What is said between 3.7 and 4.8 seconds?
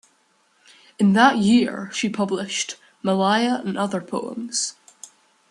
other Poems".